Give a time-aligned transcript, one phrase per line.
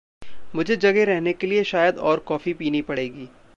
[0.55, 3.27] मुझे जगे रहने के लिए शायद और कॉफ़ी पीनी पड़ेगी।